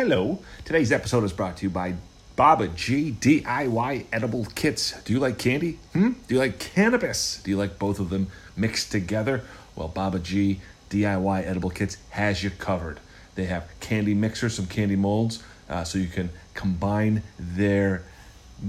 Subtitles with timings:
[0.00, 0.38] Hello.
[0.64, 1.92] Today's episode is brought to you by
[2.34, 4.98] Baba G DIY edible kits.
[5.02, 5.78] Do you like candy?
[5.92, 6.12] Hmm?
[6.26, 7.42] Do you like cannabis?
[7.42, 9.42] Do you like both of them mixed together?
[9.76, 12.98] Well, Baba G DIY edible kits has you covered.
[13.34, 18.02] They have candy mixers, some candy molds, uh, so you can combine their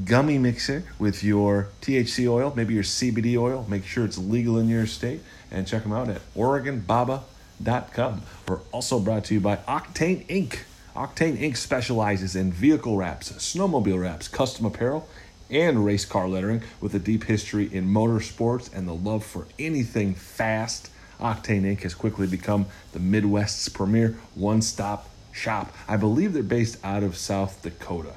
[0.04, 3.66] gummy mixer with your THC oil, maybe your CBD oil.
[3.70, 8.22] Make sure it's legal in your state, and check them out at OregonBaba.com.
[8.50, 10.64] We're also brought to you by Octane Inc.
[10.96, 11.56] Octane Inc.
[11.56, 15.08] specializes in vehicle wraps, snowmobile wraps, custom apparel,
[15.50, 20.14] and race car lettering with a deep history in motorsports and the love for anything
[20.14, 20.90] fast.
[21.20, 21.84] Octane Inc.
[21.84, 25.74] has quickly become the Midwest's premier one stop shop.
[25.88, 28.16] I believe they're based out of South Dakota,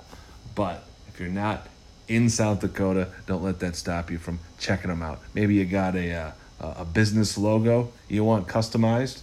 [0.56, 1.68] but if you're not
[2.09, 5.20] in South Dakota, don't let that stop you from checking them out.
[5.32, 9.20] Maybe you got a, uh, a business logo you want customized.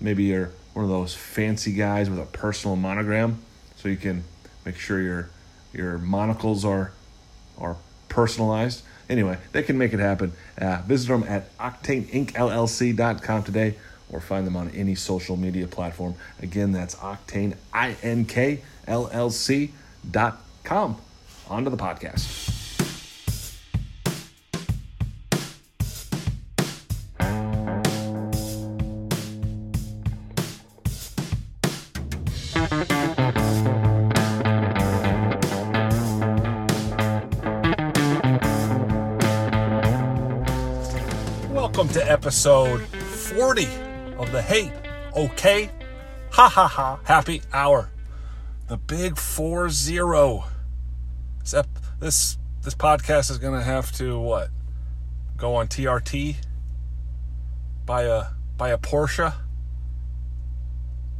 [0.00, 3.38] Maybe you're one of those fancy guys with a personal monogram,
[3.76, 4.24] so you can
[4.64, 5.30] make sure your
[5.72, 6.92] your monocles are
[7.58, 7.76] are
[8.08, 8.82] personalized.
[9.08, 10.32] Anyway, they can make it happen.
[10.56, 13.74] Uh, visit them at octaneinkllc.com today
[14.10, 16.14] or find them on any social media platform.
[16.40, 19.72] Again, that's octane, I-N-K-L-L-C
[20.10, 20.96] dot com.
[21.48, 22.51] On to the podcast.
[42.32, 43.66] Episode 40
[44.16, 44.72] of the Hate
[45.14, 45.70] Okay
[46.30, 47.90] Ha Ha Ha Happy Hour.
[48.68, 50.44] The big 4 0.
[51.42, 51.68] Except
[52.00, 54.48] this this podcast is gonna have to what?
[55.36, 56.36] Go on TRT?
[57.84, 59.34] Buy a buy a Porsche?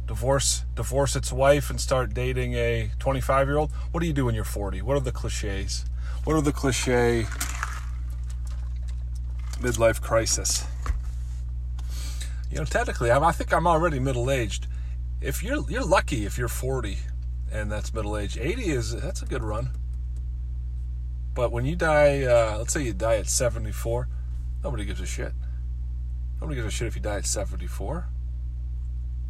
[0.07, 3.71] Divorce divorce its wife and start dating a 25 year old?
[3.91, 4.81] What do you do when you're 40?
[4.81, 5.85] What are the cliches?
[6.23, 7.27] What are the cliche
[9.61, 10.65] midlife crisis?
[12.53, 14.67] You know, technically, I'm, I think I'm already middle aged.
[15.21, 16.99] If you're you're lucky if you're 40
[17.51, 18.37] and that's middle age.
[18.37, 19.71] 80 is that's a good run.
[21.33, 24.07] But when you die, uh, let's say you die at 74,
[24.63, 25.31] nobody gives a shit.
[26.39, 28.05] Nobody gives a shit if you die at 74.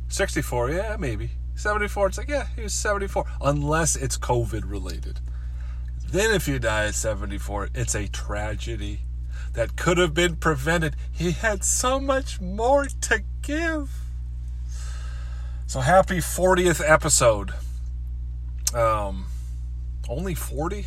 [0.10, 1.32] 64, yeah, maybe.
[1.56, 3.26] 74, it's like, yeah, he was 74.
[3.40, 5.22] Unless it's COVID related.
[6.10, 9.00] Then if you die at 74, it's a tragedy
[9.54, 10.96] that could have been prevented.
[11.12, 13.92] He had so much more to give.
[15.68, 17.54] So happy 40th episode.
[18.74, 19.26] Um,
[20.10, 20.86] only 40?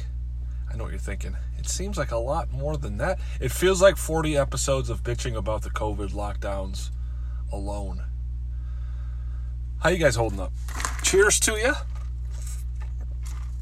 [0.73, 1.37] I know what you're thinking.
[1.59, 3.19] It seems like a lot more than that.
[3.41, 6.91] It feels like 40 episodes of bitching about the COVID lockdowns
[7.53, 8.05] alone.
[9.81, 10.53] How you guys holding up?
[11.03, 11.75] Cheers to you.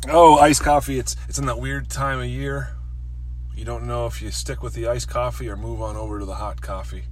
[0.08, 0.98] Oh, iced coffee.
[0.98, 2.73] It's it's in that weird time of year.
[3.56, 6.24] You don't know if you stick with the iced coffee or move on over to
[6.24, 7.04] the hot coffee.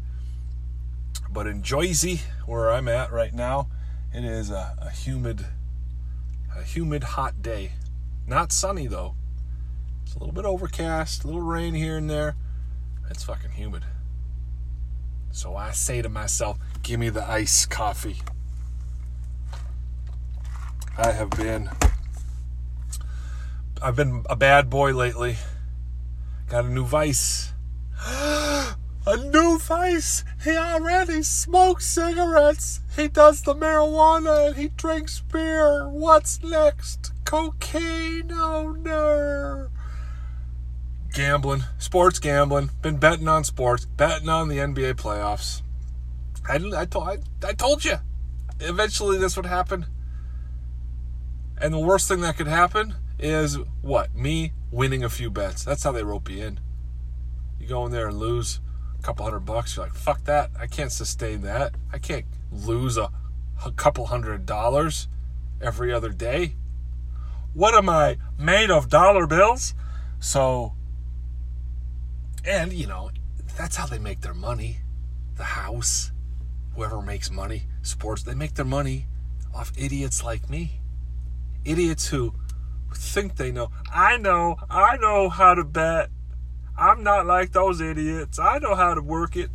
[1.30, 3.68] But in Jersey, where I'm at right now,
[4.12, 5.46] it is a, a humid,
[6.54, 7.72] a humid hot day.
[8.26, 9.14] Not sunny though.
[10.02, 12.36] It's a little bit overcast, a little rain here and there.
[13.08, 13.84] It's fucking humid.
[15.30, 18.20] So I say to myself, give me the iced coffee.
[20.98, 21.70] I have been
[23.80, 25.36] I've been a bad boy lately.
[26.52, 27.54] Got a new vice.
[28.06, 28.76] a
[29.16, 30.22] new vice.
[30.44, 32.80] He already smokes cigarettes.
[32.94, 35.88] He does the marijuana and he drinks beer.
[35.88, 37.14] What's next?
[37.24, 38.26] Cocaine?
[38.26, 39.68] No.
[41.14, 42.68] Gambling, sports gambling.
[42.82, 45.62] Been betting on sports, betting on the NBA playoffs.
[46.46, 47.96] I, I, told, I, I told you.
[48.60, 49.86] Eventually, this would happen.
[51.58, 54.14] And the worst thing that could happen is what?
[54.14, 55.64] Me winning a few bets.
[55.64, 56.60] That's how they rope you in.
[57.58, 58.60] You go in there and lose
[58.98, 59.76] a couple hundred bucks.
[59.76, 60.50] You're like, fuck that.
[60.58, 61.74] I can't sustain that.
[61.92, 63.10] I can't lose a,
[63.64, 65.08] a couple hundred dollars
[65.60, 66.56] every other day.
[67.54, 68.88] What am I made of?
[68.88, 69.74] Dollar bills?
[70.18, 70.74] So,
[72.44, 73.10] and you know,
[73.56, 74.78] that's how they make their money.
[75.36, 76.12] The house,
[76.74, 79.06] whoever makes money, sports, they make their money
[79.54, 80.80] off idiots like me.
[81.64, 82.34] Idiots who
[82.94, 83.70] think they know.
[83.92, 86.10] I know, I know how to bet.
[86.76, 88.38] I'm not like those idiots.
[88.38, 89.50] I know how to work it.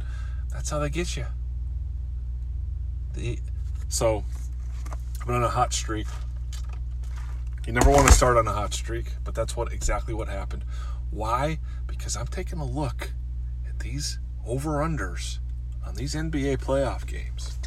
[0.52, 1.26] That's how they get you.
[3.14, 3.40] The,
[3.90, 4.24] so,
[5.26, 6.08] I'm on a hot streak.
[7.66, 10.64] You never want to start on a hot streak, but that's what exactly what happened.
[11.12, 11.60] Why?
[11.86, 13.12] Because I'm taking a look
[13.68, 15.40] at these over unders
[15.86, 17.58] on these NBA playoff games.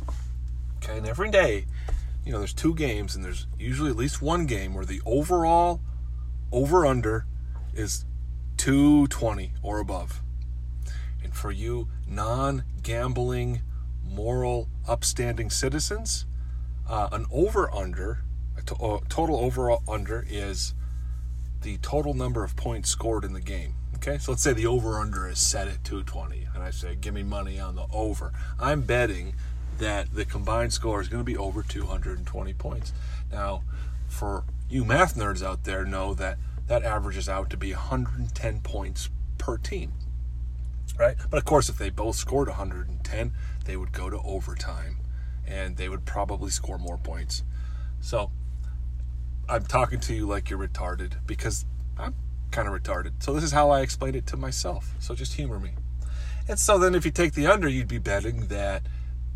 [0.77, 1.67] Okay, and every day
[2.25, 5.81] you know, there's two games, and there's usually at least one game where the overall
[6.53, 7.27] over under
[7.75, 8.05] is
[8.57, 10.21] 220 or above.
[11.23, 13.63] And for you non gambling,
[14.05, 16.27] moral, upstanding citizens,
[16.89, 18.25] uh, an over under,
[18.57, 20.75] a to- uh, total overall under is
[21.63, 23.75] the total number of points scored in the game.
[23.97, 27.13] Okay, so let's say the over under is set at 220, and I say, give
[27.13, 28.33] me money on the over.
[28.59, 29.35] I'm betting
[29.81, 32.93] that the combined score is going to be over 220 points.
[33.33, 33.63] Now,
[34.09, 36.39] for you math nerds out there, know that
[36.69, 39.93] that averages out to be 110 points per team.
[40.99, 41.17] Right?
[41.29, 43.33] But of course, if they both scored 110,
[43.65, 44.99] they would go to overtime
[45.47, 47.43] and they would probably score more points.
[48.01, 48.31] So,
[49.49, 51.65] I'm talking to you like you're retarded because
[51.99, 52.15] I'm
[52.53, 53.23] kind of retarded.
[53.23, 54.95] So this is how I explained it to myself.
[55.01, 55.73] So just humor me.
[56.49, 58.83] And so then if you take the under, you'd be betting that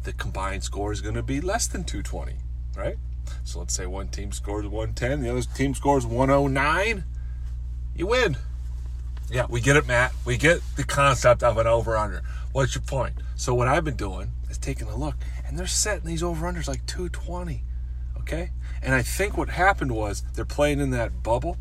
[0.05, 2.37] the combined score is going to be less than 220,
[2.77, 2.97] right?
[3.43, 7.05] So let's say one team scores 110, the other team scores 109.
[7.97, 8.37] You win.
[9.31, 10.13] Yeah, we get it, Matt.
[10.25, 12.23] We get the concept of an over under.
[12.53, 13.15] What's your point?
[13.37, 15.17] So what I've been doing is taking a look,
[15.47, 17.63] and they're setting these over unders like 220.
[18.21, 18.51] Okay?
[18.83, 21.57] And I think what happened was they're playing in that bubble,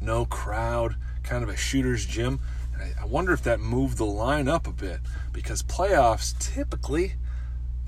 [0.00, 2.40] no crowd, kind of a shooter's gym.
[2.72, 5.00] And I wonder if that moved the line up a bit
[5.32, 7.14] because playoffs typically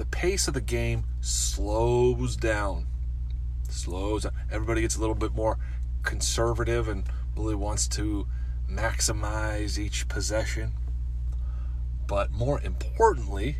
[0.00, 2.86] the pace of the game slows down.
[3.68, 4.32] Slows down.
[4.50, 5.58] Everybody gets a little bit more
[6.02, 7.04] conservative and
[7.36, 8.26] really wants to
[8.66, 10.72] maximize each possession.
[12.06, 13.58] But more importantly,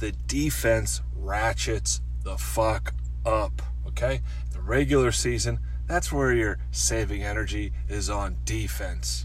[0.00, 2.92] the defense ratchets the fuck
[3.24, 3.62] up.
[3.86, 4.22] Okay?
[4.52, 9.24] The regular season, that's where your saving energy is on defense.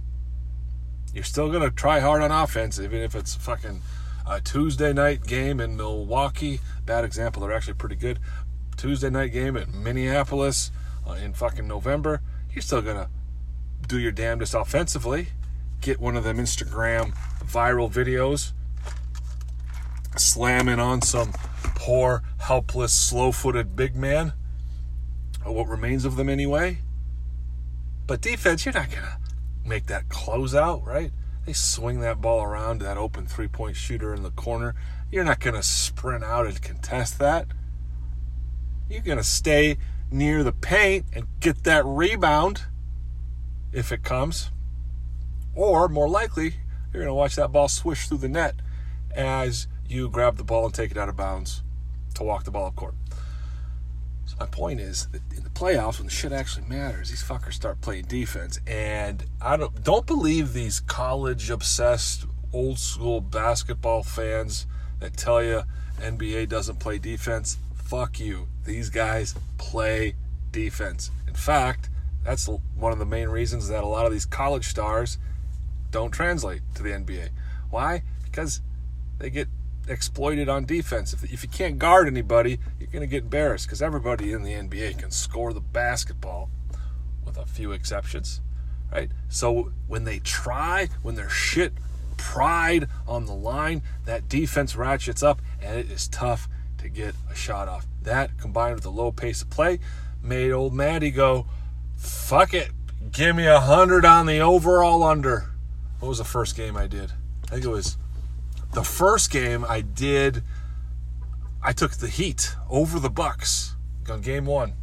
[1.11, 3.81] You're still going to try hard on offense, even if it's fucking
[4.27, 6.59] a Tuesday night game in Milwaukee.
[6.85, 8.19] Bad example, they're actually pretty good.
[8.77, 10.71] Tuesday night game in Minneapolis
[11.07, 12.21] uh, in fucking November.
[12.51, 13.09] You're still to
[13.87, 15.27] do your damnedest offensively.
[15.81, 17.13] Get one of them Instagram
[17.45, 18.53] viral videos
[20.17, 21.33] slamming on some
[21.75, 24.33] poor, helpless, slow footed big man,
[25.45, 26.79] or what remains of them anyway.
[28.07, 29.17] But defense, you're not to
[29.65, 31.11] make that closeout, right?
[31.45, 34.73] They swing that ball around to that open three point shooter in the corner.
[35.11, 37.47] You're not going to sprint out and contest that.
[38.89, 39.77] You're going to stay
[40.11, 42.63] near the paint and get that rebound
[43.71, 44.51] if it comes.
[45.53, 46.55] Or more likely,
[46.91, 48.55] you're going to watch that ball swish through the net
[49.15, 51.63] as you grab the ball and take it out of bounds
[52.15, 52.95] to walk the ball up court.
[54.39, 57.79] My point is that in the playoffs, when the shit actually matters, these fuckers start
[57.81, 58.59] playing defense.
[58.67, 64.65] And I don't don't believe these college obsessed old school basketball fans
[64.99, 65.63] that tell you
[65.99, 67.57] NBA doesn't play defense.
[67.75, 68.47] Fuck you.
[68.65, 70.15] These guys play
[70.51, 71.11] defense.
[71.27, 71.89] In fact,
[72.23, 75.17] that's one of the main reasons that a lot of these college stars
[75.91, 77.29] don't translate to the NBA.
[77.69, 78.03] Why?
[78.23, 78.61] Because
[79.19, 79.47] they get
[79.87, 81.13] exploited on defense.
[81.13, 84.53] If, if you can't guard anybody, you're going to get embarrassed because everybody in the
[84.53, 86.49] NBA can score the basketball,
[87.25, 88.41] with a few exceptions,
[88.91, 89.09] right?
[89.29, 91.73] So when they try, when their shit
[92.17, 96.47] pride on the line, that defense ratchets up and it is tough
[96.77, 97.85] to get a shot off.
[98.03, 99.79] That combined with the low pace of play
[100.21, 101.47] made old Maddie go,
[101.95, 102.71] fuck it,
[103.11, 105.51] give me a hundred on the overall under.
[105.99, 107.11] What was the first game I did?
[107.45, 107.97] I think it was
[108.75, 110.43] the first game I did,
[111.63, 113.77] I took the Heat over the Bucks
[114.09, 114.73] on game one.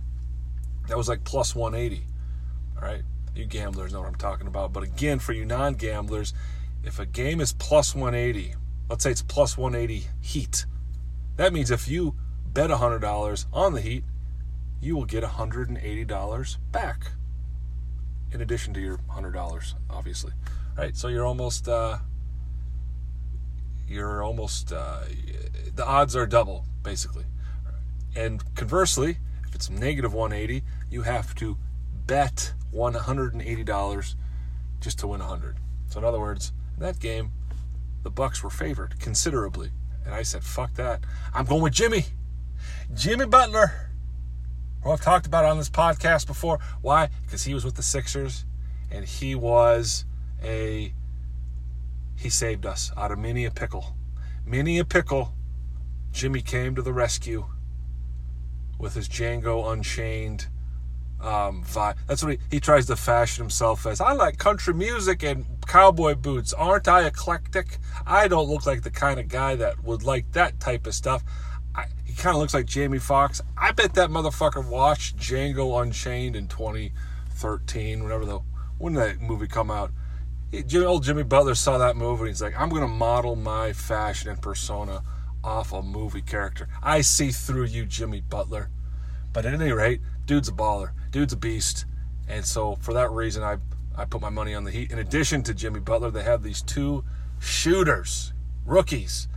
[0.89, 2.07] That was like plus 180.
[2.75, 3.03] All right,
[3.37, 4.73] you gamblers know what I'm talking about.
[4.73, 6.33] But again, for you non-gamblers,
[6.83, 8.55] if a game is plus 180,
[8.89, 10.65] let's say it's plus 180 Heat,
[11.37, 12.15] that means if you
[12.47, 14.05] bet $100 on the Heat,
[14.81, 17.13] you will get $180 back
[18.33, 20.33] in addition to your $100, obviously.
[20.79, 21.69] All right, so you're almost.
[21.69, 21.99] Uh,
[23.89, 25.01] you're almost uh,
[25.75, 27.25] the odds are double basically.
[28.15, 31.57] And conversely, if it's negative 180, you have to
[32.07, 34.15] bet $180
[34.81, 35.57] just to win 100.
[35.89, 37.33] So in other words, in that game,
[38.03, 39.71] the Bucks were favored considerably,
[40.05, 41.05] and I said, "Fuck that!
[41.33, 42.07] I'm going with Jimmy,
[42.95, 43.91] Jimmy Butler."
[44.83, 46.59] Who I've talked about on this podcast before.
[46.81, 47.09] Why?
[47.25, 48.45] Because he was with the Sixers,
[48.91, 50.05] and he was
[50.43, 50.93] a
[52.23, 53.97] he saved us out of many a pickle.
[54.47, 55.35] Many a pickle,
[56.13, 57.47] Jimmy came to the rescue
[58.79, 60.47] with his Django Unchained
[61.21, 61.97] um, vibe.
[62.07, 64.01] That's what he, he tries to fashion himself as.
[64.01, 66.53] I like country music and cowboy boots.
[66.53, 67.79] Aren't I eclectic?
[68.07, 71.25] I don't look like the kind of guy that would like that type of stuff.
[71.75, 73.41] I, He kind of looks like Jamie Foxx.
[73.57, 78.41] I bet that motherfucker watched Django Unchained in 2013, whenever the
[78.79, 79.93] when did that movie come out?
[80.53, 83.73] He, old Jimmy Butler saw that movie and he's like, I'm going to model my
[83.73, 85.03] fashion and persona
[85.43, 86.69] off a movie character.
[86.83, 88.69] I see through you, Jimmy Butler.
[89.33, 90.93] But at any rate, dude's a baller.
[91.11, 91.87] Dude's a beast.
[92.29, 93.57] And so for that reason, I
[93.97, 94.91] I put my money on the Heat.
[94.91, 97.05] In addition to Jimmy Butler, they have these two
[97.41, 98.33] shooters,
[98.65, 99.29] rookies,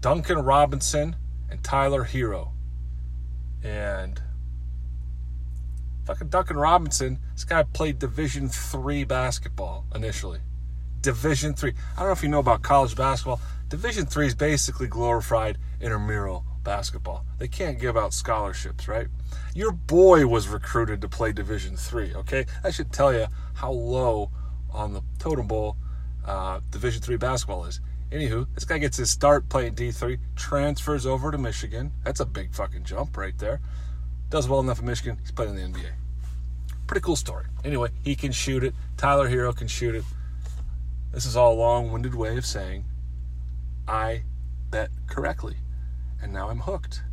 [0.00, 1.16] Duncan Robinson
[1.50, 2.50] and Tyler Herro.
[3.62, 4.20] And
[6.04, 10.40] fucking Duncan Robinson, this guy played Division three basketball initially.
[11.06, 11.72] Division three.
[11.94, 13.40] I don't know if you know about college basketball.
[13.68, 17.24] Division three is basically glorified intramural basketball.
[17.38, 19.06] They can't give out scholarships, right?
[19.54, 22.12] Your boy was recruited to play Division three.
[22.12, 24.32] Okay, that should tell you how low
[24.72, 25.76] on the totem pole
[26.24, 27.80] uh, Division three basketball is.
[28.10, 31.92] Anywho, this guy gets his start playing D3, transfers over to Michigan.
[32.02, 33.60] That's a big fucking jump right there.
[34.28, 35.18] Does well enough in Michigan.
[35.20, 35.92] He's playing in the NBA.
[36.88, 37.44] Pretty cool story.
[37.64, 38.74] Anyway, he can shoot it.
[38.96, 40.02] Tyler Herro can shoot it.
[41.16, 42.84] This is all a long winded way of saying
[43.88, 44.24] I
[44.68, 45.56] bet correctly.
[46.20, 47.04] And now I'm hooked.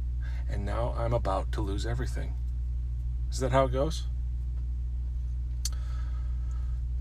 [0.49, 2.33] And now I'm about to lose everything.
[3.31, 4.03] Is that how it goes?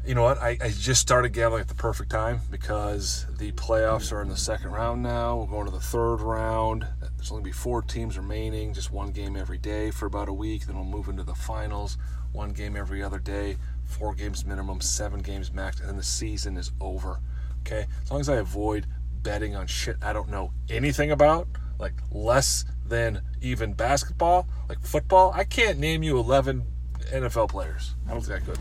[0.05, 0.39] you know what?
[0.39, 4.37] I, I, just started gambling at the perfect time because the playoffs are in the
[4.37, 5.37] second round now.
[5.37, 6.87] We're going to the third round.
[7.17, 10.67] There's only be four teams remaining, just one game every day for about a week.
[10.67, 11.99] Then we'll move into the finals,
[12.33, 13.59] one game every other day,
[13.93, 17.21] four games minimum, seven games max, and then the season is over.
[17.61, 17.87] Okay?
[18.03, 18.87] As long as I avoid
[19.23, 21.47] betting on shit I don't know anything about,
[21.79, 26.65] like less than even basketball, like football, I can't name you 11
[27.13, 27.95] NFL players.
[28.09, 28.59] I don't think I could.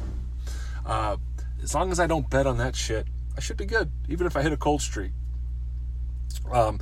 [0.85, 1.17] Uh,
[1.63, 3.07] as long as I don't bet on that shit,
[3.37, 5.11] I should be good, even if I hit a cold streak.
[6.51, 6.79] Um,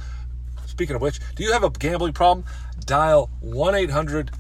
[0.66, 2.46] speaking of which, do you have a gambling problem?
[2.86, 4.32] Dial 1 800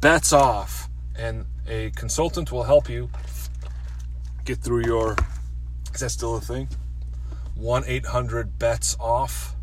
[0.00, 3.10] bets off, and a consultant will help you
[4.46, 5.16] get through your.
[5.92, 6.68] Is that still a thing?
[7.56, 9.56] 1 800 bets off.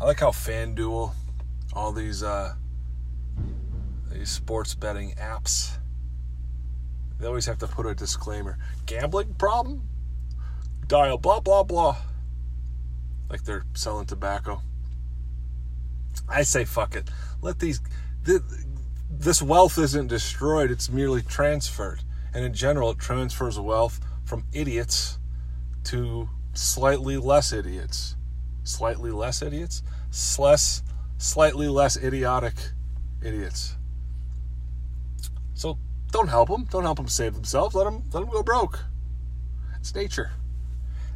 [0.00, 1.12] I like how FanDuel,
[1.72, 2.54] all these uh,
[4.10, 5.76] these sports betting apps,
[7.18, 8.58] they always have to put a disclaimer.
[8.86, 9.88] Gambling problem?
[10.88, 11.96] Dial blah blah blah.
[13.30, 14.60] Like they're selling tobacco.
[16.28, 17.08] I say fuck it.
[17.40, 17.80] Let these
[19.10, 22.00] this wealth isn't destroyed, it's merely transferred.
[22.34, 25.18] And in general, it transfers wealth from idiots
[25.84, 28.16] to slightly less idiots.
[28.64, 29.82] Slightly less idiots?
[30.38, 30.82] Less,
[31.18, 32.54] slightly less idiotic
[33.22, 33.76] idiots.
[35.54, 35.78] So
[36.10, 36.64] don't help them.
[36.70, 37.74] Don't help them save themselves.
[37.74, 38.84] Let them let them go broke.
[39.78, 40.32] It's nature.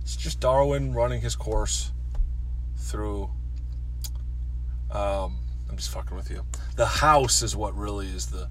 [0.02, 1.92] It's just Darwin running his course
[2.76, 3.30] through.
[4.90, 6.44] Um, I'm just fucking with you.
[6.76, 8.48] The house is what really is the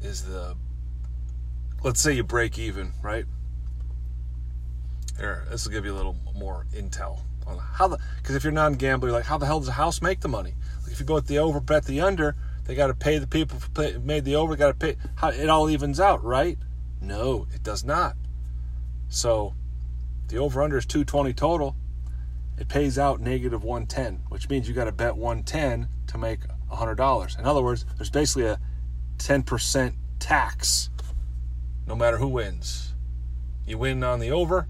[0.00, 0.56] is the.
[1.82, 3.24] Let's say you break even, right?
[5.18, 8.52] Here, this will give you a little more intel on how the because if you're
[8.52, 10.54] non-gambler, like how the hell does a house make the money?
[10.82, 12.36] Like if you go with the over, bet the under
[12.68, 14.54] they got to pay the people who made the over.
[14.54, 14.96] Got to pay.
[15.16, 16.58] How, it all evens out, right?
[17.00, 18.14] No, it does not.
[19.08, 19.54] So,
[20.28, 21.74] the over under is 220 total.
[22.58, 27.38] It pays out negative 110, which means you got to bet 110 to make $100.
[27.38, 28.60] In other words, there's basically a
[29.16, 30.90] 10% tax
[31.88, 32.92] no matter who wins.
[33.66, 34.68] You win on the over,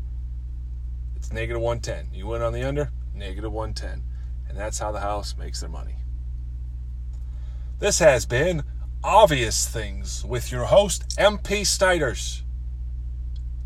[1.16, 2.14] it's negative 110.
[2.14, 4.04] You win on the under, negative 110.
[4.48, 5.96] And that's how the house makes their money.
[7.80, 8.62] This has been
[9.02, 12.44] Obvious Things with your host, MP Snyders.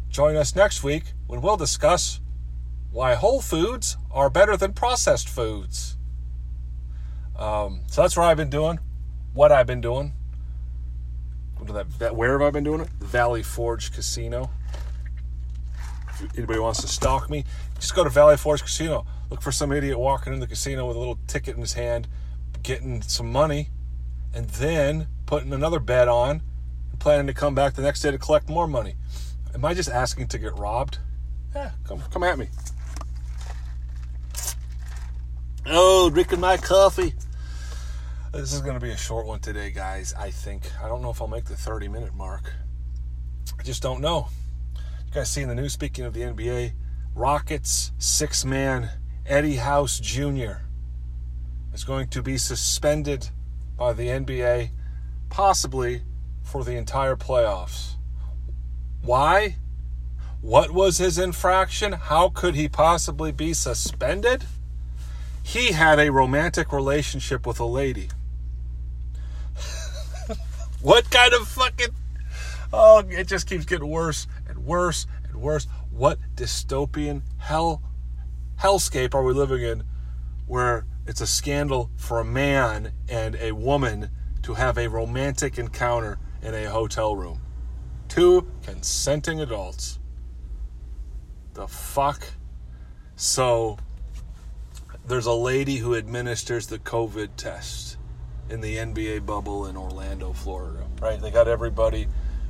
[0.08, 2.20] Join us next week when we'll discuss
[2.90, 5.98] why whole foods are better than processed foods.
[7.38, 8.78] Um, so that's what I've been doing,
[9.34, 10.14] what I've been doing.
[11.66, 12.88] That, that, where have I been doing it?
[13.00, 14.50] Valley Forge Casino.
[16.20, 17.44] If anybody wants to stalk me,
[17.76, 19.06] just go to Valley Forge Casino.
[19.30, 22.06] Look for some idiot walking in the casino with a little ticket in his hand,
[22.62, 23.70] getting some money
[24.34, 26.42] and then putting another bet on
[26.90, 28.94] and planning to come back the next day to collect more money.
[29.54, 30.98] Am I just asking to get robbed?
[31.54, 32.48] Yeah, come come at me.
[35.66, 37.14] Oh, drinking my coffee.
[38.32, 40.14] This is going to be a short one today, guys.
[40.18, 40.70] I think.
[40.82, 42.50] I don't know if I'll make the 30 minute mark.
[43.58, 44.28] I just don't know.
[44.74, 45.74] You guys seen the news?
[45.74, 46.72] Speaking of the NBA,
[47.14, 48.88] Rockets six man
[49.26, 50.62] Eddie House Jr.
[51.74, 53.28] is going to be suspended
[53.76, 54.70] by the NBA,
[55.28, 56.00] possibly
[56.42, 57.96] for the entire playoffs.
[59.02, 59.56] Why?
[60.40, 61.92] What was his infraction?
[61.92, 64.46] How could he possibly be suspended?
[65.42, 68.08] he had a romantic relationship with a lady.
[70.82, 71.94] What kind of fucking.
[72.72, 75.66] Oh, it just keeps getting worse and worse and worse.
[75.90, 77.82] What dystopian hell
[78.60, 79.84] hellscape are we living in
[80.46, 84.10] where it's a scandal for a man and a woman
[84.42, 87.40] to have a romantic encounter in a hotel room?
[88.08, 89.98] Two consenting adults.
[91.54, 92.24] The fuck?
[93.16, 93.78] So,
[95.06, 97.91] there's a lady who administers the COVID test
[98.52, 101.18] in the NBA bubble in Orlando, Florida, right?
[101.18, 102.06] They got everybody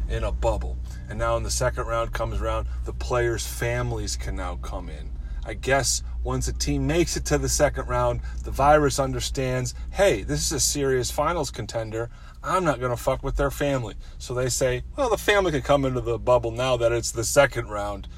[0.08, 0.76] in a bubble.
[1.08, 5.10] And now, in the second round comes around, the players' families can now come in.
[5.44, 10.22] I guess once a team makes it to the second round, the virus understands hey,
[10.22, 12.10] this is a serious finals contender.
[12.42, 13.94] I'm not going to fuck with their family.
[14.18, 17.24] So they say, well, the family can come into the bubble now that it's the
[17.24, 18.08] second round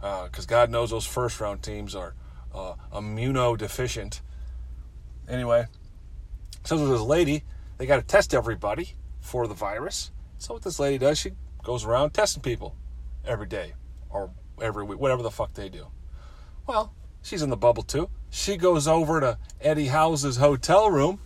[0.00, 2.14] because uh, God knows those first round teams are
[2.54, 4.20] uh, immunodeficient.
[5.28, 5.66] Anyway,
[6.64, 7.44] so there's this lady,
[7.78, 10.10] they got to test everybody for the virus.
[10.38, 12.76] So what this lady does, she goes around testing people
[13.24, 13.74] every day
[14.10, 15.86] or every week, whatever the fuck they do.
[16.66, 18.08] Well, she's in the bubble too.
[18.30, 21.20] She goes over to Eddie House's hotel room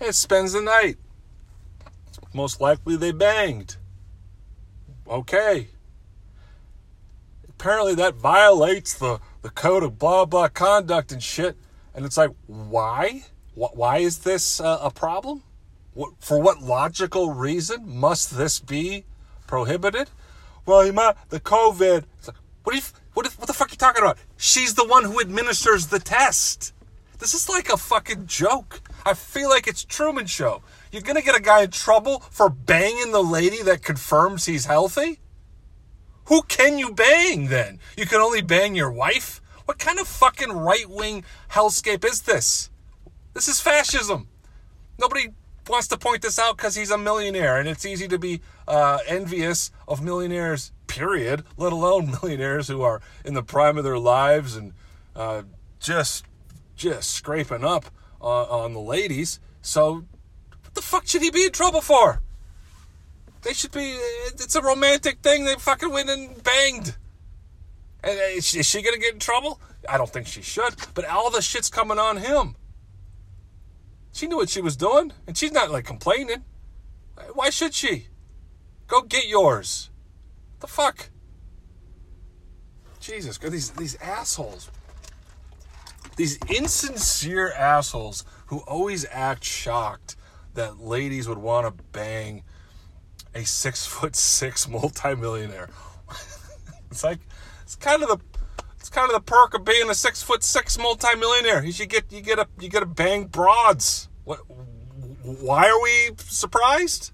[0.00, 0.96] and spends the night.
[2.32, 3.76] Most likely they banged.
[5.08, 5.68] Okay,
[7.48, 11.56] apparently that violates the, the code of blah blah conduct and shit.
[11.94, 13.24] And it's like, why?
[13.54, 15.42] Why is this uh, a problem?
[16.20, 19.04] For what logical reason must this be
[19.46, 20.08] prohibited?
[20.64, 22.04] Well, you might, the COVID.
[22.64, 22.82] What, you,
[23.12, 24.16] what, what the fuck are you talking about?
[24.36, 26.72] She's the one who administers the test.
[27.18, 28.80] This is like a fucking joke.
[29.04, 30.62] I feel like it's Truman Show.
[30.90, 35.20] You're gonna get a guy in trouble for banging the lady that confirms he's healthy?
[36.26, 37.80] Who can you bang then?
[37.96, 39.40] You can only bang your wife?
[39.66, 42.70] What kind of fucking right wing hellscape is this?
[43.34, 44.28] This is fascism.
[44.98, 45.28] Nobody
[45.68, 48.98] wants to point this out because he's a millionaire, and it's easy to be uh,
[49.06, 54.56] envious of millionaires, period, let alone millionaires who are in the prime of their lives
[54.56, 54.72] and
[55.16, 55.42] uh,
[55.80, 56.24] just
[56.76, 57.86] just scraping up
[58.20, 59.40] uh, on the ladies.
[59.60, 60.04] So,
[60.62, 62.20] what the fuck should he be in trouble for?
[63.42, 63.96] They should be.
[64.26, 65.44] It's a romantic thing.
[65.44, 66.96] They fucking went and banged.
[68.04, 69.60] And uh, is she gonna get in trouble?
[69.88, 70.74] I don't think she should.
[70.94, 72.56] But all the shit's coming on him.
[74.12, 76.44] She knew what she was doing, and she's not like complaining.
[77.34, 78.08] Why should she?
[78.86, 79.90] Go get yours.
[80.60, 81.08] The fuck?
[83.00, 84.70] Jesus, these these assholes.
[86.16, 90.16] These insincere assholes who always act shocked
[90.54, 92.42] that ladies would want to bang
[93.34, 95.70] a six foot six multimillionaire.
[96.90, 97.20] it's like
[97.62, 98.18] it's kind of the
[98.92, 101.64] kind of the perk of being a six foot six multimillionaire.
[101.64, 104.08] You get you get a you get a bang broads.
[104.24, 104.40] What?
[105.24, 107.12] Why are we surprised?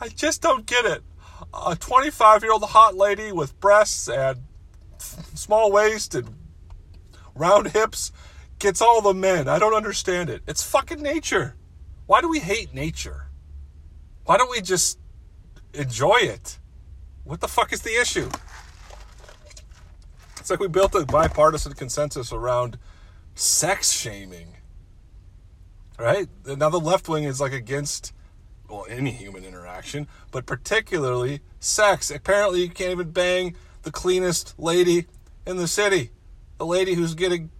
[0.00, 1.02] I just don't get it.
[1.66, 4.38] A 25 year old hot lady with breasts and
[4.98, 6.34] small waist and
[7.34, 8.12] round hips
[8.58, 9.48] gets all the men.
[9.48, 10.42] I don't understand it.
[10.46, 11.56] It's fucking nature.
[12.06, 13.26] Why do we hate nature?
[14.24, 14.98] Why don't we just
[15.74, 16.58] enjoy it?
[17.24, 18.30] What the fuck is the issue?
[20.42, 22.76] It's like we built a bipartisan consensus around
[23.36, 24.56] sex shaming.
[25.96, 26.28] Right?
[26.44, 28.12] Now the left wing is like against
[28.68, 32.10] well any human interaction, but particularly sex.
[32.10, 35.06] Apparently you can't even bang the cleanest lady
[35.46, 36.10] in the city.
[36.58, 37.52] The lady who's getting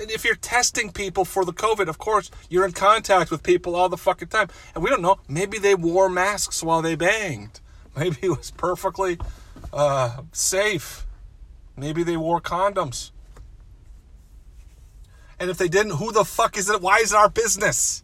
[0.00, 3.88] if you're testing people for the COVID, of course, you're in contact with people all
[3.88, 4.48] the fucking time.
[4.74, 5.20] And we don't know.
[5.28, 7.60] Maybe they wore masks while they banged.
[7.96, 9.18] Maybe it was perfectly
[9.72, 11.05] uh, safe.
[11.76, 13.10] Maybe they wore condoms.
[15.38, 16.80] And if they didn't, who the fuck is it?
[16.80, 18.02] Why is it our business?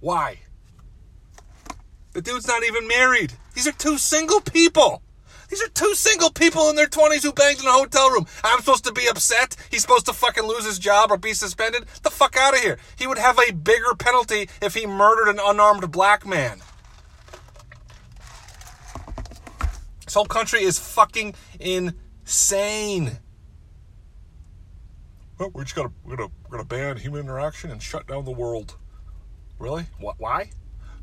[0.00, 0.38] Why?
[2.12, 3.34] The dude's not even married.
[3.54, 5.02] These are two single people.
[5.48, 8.26] These are two single people in their 20s who banged in a hotel room.
[8.42, 9.56] I'm supposed to be upset.
[9.70, 11.84] He's supposed to fucking lose his job or be suspended.
[12.02, 12.78] The fuck out of here.
[12.96, 16.60] He would have a bigger penalty if he murdered an unarmed black man.
[20.04, 21.34] This whole country is fucking
[22.26, 23.18] insane.
[25.38, 28.32] Well, we just gotta we're gonna we're gonna ban human interaction and shut down the
[28.32, 28.76] world.
[29.60, 29.84] Really?
[30.00, 30.16] What?
[30.18, 30.50] Why?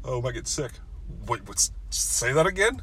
[0.03, 0.73] Oh, I might get sick.
[1.25, 2.81] Wait, what's say that again?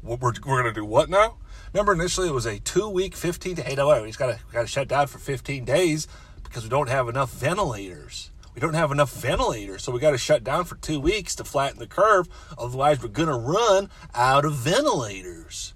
[0.00, 1.36] What we're, we're to do what now?
[1.72, 4.66] Remember, initially it was a two week, 15 day, no, we've got to, got to
[4.66, 6.08] shut down for 15 days
[6.42, 8.30] because we don't have enough ventilators.
[8.54, 11.44] We don't have enough ventilators, so we got to shut down for two weeks to
[11.44, 12.28] flatten the curve.
[12.58, 15.72] Otherwise, we're to run out of ventilators.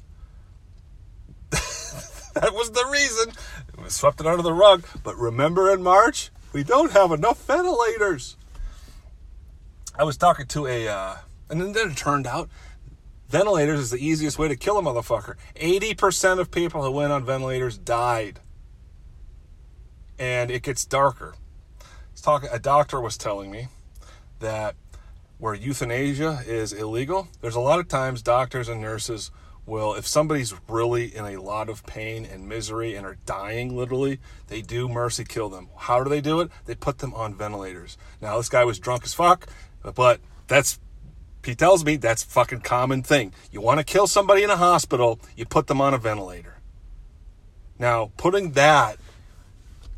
[2.40, 3.32] that was the reason.
[3.82, 4.84] We swept it under the rug.
[5.02, 8.36] But remember in March, we don't have enough ventilators.
[9.98, 11.16] I was talking to a, uh,
[11.48, 12.50] and then it turned out
[13.30, 15.36] ventilators is the easiest way to kill a motherfucker.
[15.54, 18.40] 80% of people who went on ventilators died.
[20.18, 21.36] And it gets darker.
[22.20, 23.68] Talking, a doctor was telling me
[24.40, 24.74] that
[25.38, 29.30] where euthanasia is illegal, there's a lot of times doctors and nurses
[29.66, 34.20] will, if somebody's really in a lot of pain and misery and are dying literally,
[34.46, 35.68] they do mercy kill them.
[35.76, 36.50] How do they do it?
[36.64, 37.98] They put them on ventilators.
[38.20, 39.48] Now, this guy was drunk as fuck,
[39.82, 40.78] but that's,
[41.44, 43.34] he tells me that's fucking common thing.
[43.50, 46.58] You want to kill somebody in a hospital, you put them on a ventilator.
[47.78, 48.98] Now, putting that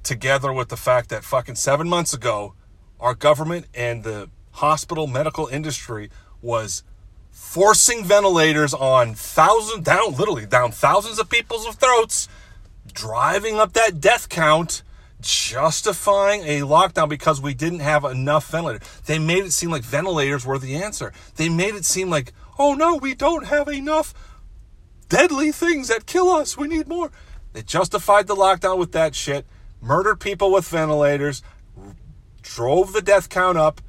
[0.02, 2.54] together with the fact that fucking seven months ago,
[2.98, 6.82] our government and the hospital medical industry was
[7.38, 12.28] forcing ventilators on thousands down literally down thousands of people's throats
[12.92, 14.82] driving up that death count
[15.20, 19.00] justifying a lockdown because we didn't have enough ventilators.
[19.06, 21.12] They made it seem like ventilators were the answer.
[21.36, 24.12] They made it seem like oh no we don't have enough
[25.08, 26.58] deadly things that kill us.
[26.58, 27.12] We need more.
[27.52, 29.46] They justified the lockdown with that shit
[29.80, 31.42] murdered people with ventilators
[32.42, 33.80] drove the death count up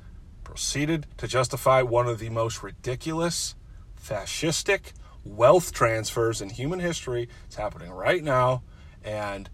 [0.59, 3.55] proceeded to justify one of the most ridiculous,
[3.97, 4.91] fascistic
[5.23, 7.29] wealth transfers in human history.
[7.45, 8.63] It's happening right now.
[9.01, 9.49] And,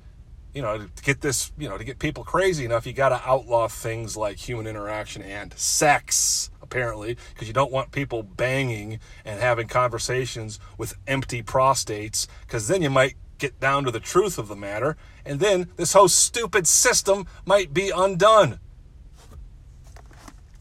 [0.51, 3.21] you know, to get this, you know, to get people crazy enough, you got to
[3.23, 9.39] outlaw things like human interaction and sex, apparently, because you don't want people banging and
[9.39, 14.47] having conversations with empty prostates, because then you might get down to the truth of
[14.47, 14.97] the matter.
[15.23, 18.59] And then this whole stupid system might be undone.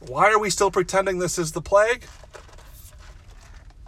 [0.06, 2.04] Why are we still pretending this is the plague?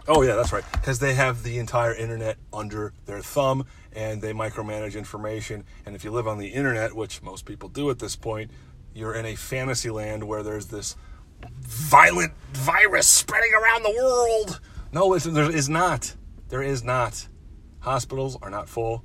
[0.07, 0.63] Oh, yeah, that's right.
[0.71, 5.63] Because they have the entire internet under their thumb and they micromanage information.
[5.85, 8.51] And if you live on the internet, which most people do at this point,
[8.93, 10.95] you're in a fantasy land where there's this
[11.59, 14.59] violent virus spreading around the world.
[14.91, 16.15] No, there is not.
[16.49, 17.27] There is not.
[17.81, 19.03] Hospitals are not full.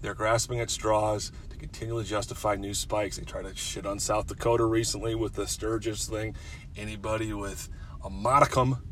[0.00, 1.30] They're grasping at straws
[1.62, 3.16] continually justify new spikes.
[3.16, 6.34] They tried to shit on South Dakota recently with the Sturgis thing.
[6.76, 7.68] Anybody with
[8.04, 8.82] a modicum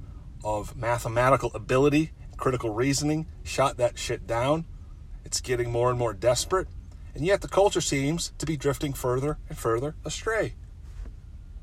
[0.44, 4.66] of mathematical ability, critical reasoning, shot that shit down.
[5.24, 6.68] It's getting more and more desperate.
[7.12, 10.54] And yet the culture seems to be drifting further and further astray.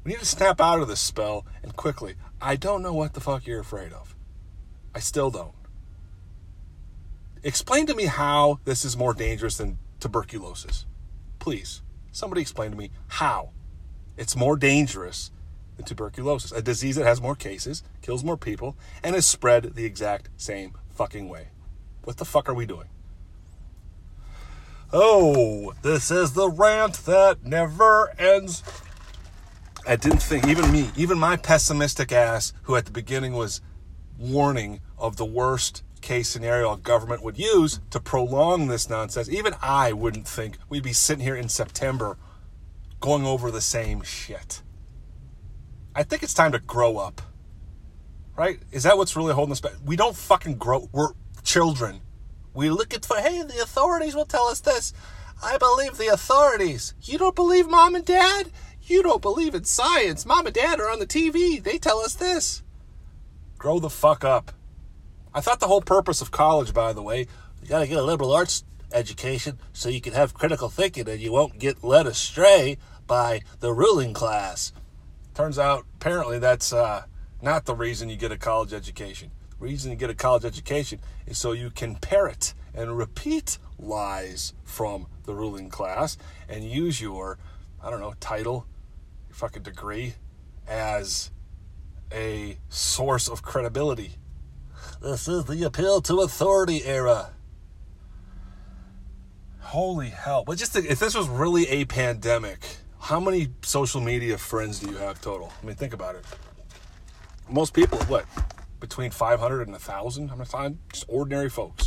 [0.04, 2.16] We need to snap out of this spell and quickly.
[2.42, 4.14] I don't know what the fuck you're afraid of.
[4.94, 5.56] I still don't.
[7.44, 10.86] Explain to me how this is more dangerous than tuberculosis.
[11.40, 13.52] Please, somebody explain to me how
[14.18, 15.32] it's more dangerous
[15.76, 19.86] than tuberculosis, a disease that has more cases, kills more people, and is spread the
[19.86, 21.50] exact same fucking way.
[22.04, 22.88] What the fuck are we doing?
[24.92, 28.64] Oh, this is the rant that never ends.
[29.86, 33.62] I didn't think, even me, even my pessimistic ass, who at the beginning was
[34.18, 39.54] warning of the worst case scenario a government would use to prolong this nonsense, even
[39.62, 42.18] I wouldn't think we'd be sitting here in September
[43.02, 44.62] going over the same shit.
[45.94, 47.22] I think it's time to grow up.
[48.38, 48.60] Right?
[48.72, 49.74] Is that what's really holding us back?
[49.84, 50.88] We don't fucking grow.
[50.94, 51.10] We're
[51.44, 52.00] children.
[52.54, 54.94] We look at for hey, the authorities will tell us this.
[55.44, 56.94] I believe the authorities.
[57.02, 58.52] You don't believe mom and dad?
[58.82, 60.26] You don't believe in science.
[60.26, 61.62] Mom and dad are on the TV.
[61.62, 62.64] They tell us this.
[63.58, 64.54] Grow the fuck up.
[65.38, 67.28] I thought the whole purpose of college, by the way,
[67.62, 71.20] you got to get a liberal arts education so you can have critical thinking and
[71.20, 74.72] you won't get led astray by the ruling class.
[75.36, 77.04] Turns out, apparently, that's uh,
[77.40, 79.30] not the reason you get a college education.
[79.60, 84.56] The reason you get a college education is so you can parrot and repeat lies
[84.64, 86.18] from the ruling class
[86.50, 87.38] and use your,
[87.80, 88.66] I don't know, title,
[89.28, 90.16] your fucking degree
[90.68, 91.30] as
[92.12, 94.18] a source of credibility
[95.02, 97.32] this is the appeal to authority era.
[99.60, 100.44] Holy hell.
[100.46, 102.66] But just if this was really a pandemic,
[103.00, 105.52] how many social media friends do you have total?
[105.62, 106.26] I mean, think about it.
[107.50, 108.26] Most people, what,
[108.80, 110.24] between 500 and 1,000?
[110.24, 111.87] I'm going to find just ordinary folks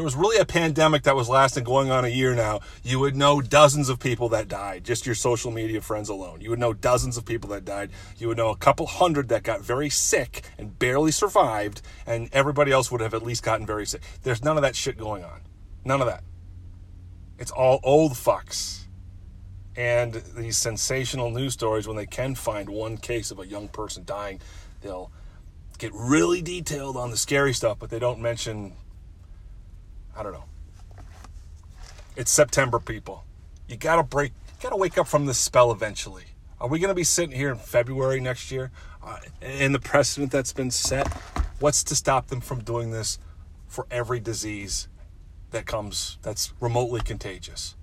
[0.00, 3.14] there was really a pandemic that was lasting going on a year now, you would
[3.14, 6.40] know dozens of people that died, just your social media friends alone.
[6.40, 7.90] You would know dozens of people that died.
[8.16, 12.72] You would know a couple hundred that got very sick and barely survived, and everybody
[12.72, 14.00] else would have at least gotten very sick.
[14.22, 15.42] There's none of that shit going on.
[15.84, 16.24] None of that.
[17.38, 18.84] It's all old fucks.
[19.76, 24.04] And these sensational news stories, when they can find one case of a young person
[24.06, 24.40] dying,
[24.80, 25.12] they'll
[25.76, 28.72] get really detailed on the scary stuff, but they don't mention
[30.20, 30.44] I don't know.
[32.14, 33.24] It's September, people.
[33.66, 34.32] You gotta break.
[34.48, 36.24] You gotta wake up from this spell eventually.
[36.60, 38.70] Are we gonna be sitting here in February next year?
[39.02, 41.08] Uh, and the precedent that's been set.
[41.58, 43.18] What's to stop them from doing this
[43.66, 44.88] for every disease
[45.52, 47.76] that comes that's remotely contagious?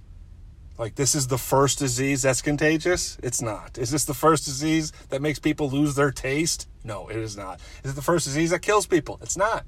[0.77, 3.17] Like this is the first disease that's contagious?
[3.23, 3.79] It's not.
[3.79, 6.67] Is this the first disease that makes people lose their taste?
[6.83, 7.59] No, it is not.
[7.83, 9.17] Is it the first disease that kills people?
[9.23, 9.65] It's not.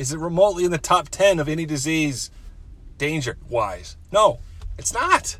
[0.00, 2.30] Is it remotely in the top 10 of any disease
[2.96, 3.98] danger wise?
[4.10, 4.38] No,
[4.78, 5.36] it's not.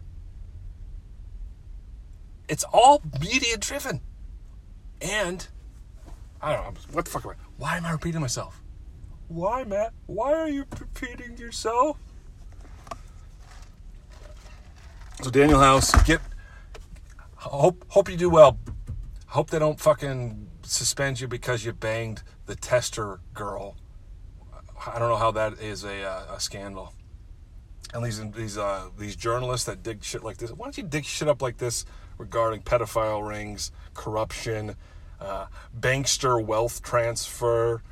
[2.47, 4.03] It's all media driven.
[5.01, 5.49] And
[6.43, 7.35] I don't know, what the fuck am I?
[7.57, 8.61] Why am I repeating myself?
[9.29, 9.95] Why, Matt?
[10.05, 11.97] Why are you repeating yourself?
[15.23, 16.21] So Danuel House, get
[17.37, 18.59] hope hope you do well.
[19.29, 23.77] Hope they don't fucking suspend you because you banged the tester girl.
[24.87, 26.95] I don't know how that is a, uh, a scandal.
[27.93, 31.05] And these these uh, these journalists that dig shit like this, why don't you dig
[31.05, 31.85] shit up like this
[32.19, 34.77] regarding pedophile rings, corruption,
[35.21, 35.47] uh,
[35.79, 37.83] bankster wealth transfer,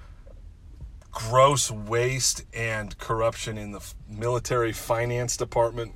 [1.11, 5.94] gross waste and corruption in the military finance department?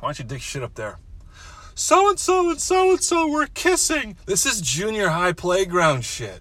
[0.00, 0.98] Why don't you dig shit up there?
[1.74, 4.16] So and so and so and so were kissing.
[4.26, 6.40] This is junior high playground shit.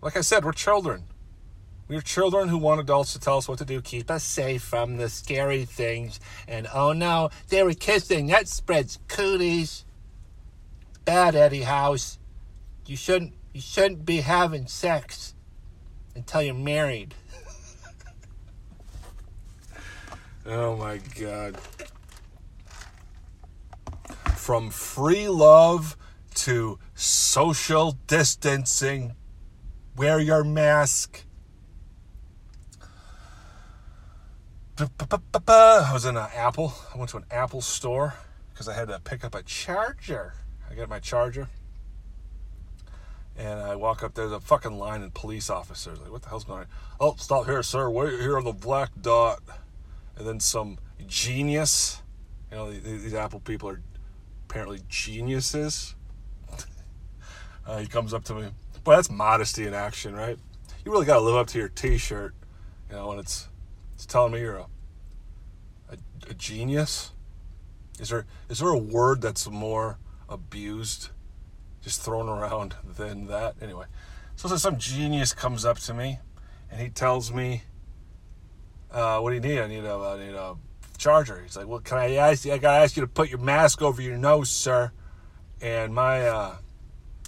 [0.00, 1.04] Like I said, we're children.
[1.88, 4.96] We're children who want adults to tell us what to do, keep us safe from
[4.96, 6.20] the scary things.
[6.46, 8.28] And oh no, they were kissing.
[8.28, 9.84] That spreads cooties.
[11.04, 12.18] Bad, Eddie House.
[12.86, 13.34] You shouldn't.
[13.52, 15.34] You shouldn't be having sex
[16.14, 17.14] until you're married.
[20.46, 21.58] oh my god.
[24.36, 25.96] From free love
[26.34, 29.14] to social distancing,
[29.96, 31.24] wear your mask.
[34.78, 36.72] I was in an Apple.
[36.94, 38.14] I went to an Apple store
[38.52, 40.34] because I had to pick up a charger.
[40.70, 41.48] I got my charger.
[43.36, 45.98] And I walk up, there's a fucking line of police officers.
[46.00, 46.66] Like, what the hell's going on?
[47.00, 47.88] Oh, stop here, sir.
[47.88, 49.40] Wait here on the black dot.
[50.16, 52.02] And then some genius.
[52.50, 53.80] You know, these Apple people are
[54.48, 55.94] apparently geniuses.
[57.66, 58.48] uh, he comes up to me.
[58.84, 60.38] Boy, that's modesty in action, right?
[60.84, 62.34] You really got to live up to your T-shirt,
[62.90, 63.48] you know, when it's
[64.02, 64.66] it's telling me you're a,
[65.88, 65.96] a,
[66.30, 67.12] a genius.
[68.00, 71.10] Is there is there a word that's more abused,
[71.82, 73.54] just thrown around than that?
[73.62, 73.84] Anyway,
[74.34, 76.18] so, so some genius comes up to me,
[76.68, 77.62] and he tells me,
[78.90, 79.60] uh, "What do you need?
[79.60, 80.56] I need a I need a
[80.98, 82.44] charger." He's like, "Well, can I ask?
[82.48, 84.90] I gotta ask you to put your mask over your nose, sir."
[85.60, 86.56] And my uh,